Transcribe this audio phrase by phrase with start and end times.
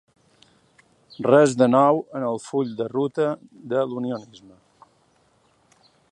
[1.25, 3.27] Res de nou en el full de ruta
[3.73, 4.57] de l’unionisme.